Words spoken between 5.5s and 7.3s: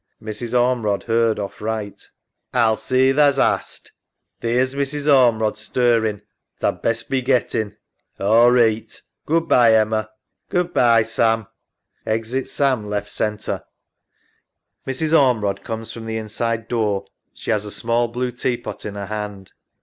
stirrin'. Tha'd best be